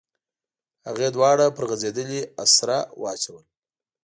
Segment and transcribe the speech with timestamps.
[0.87, 3.43] هغې دواړه پر غځېدلې اسره واچول.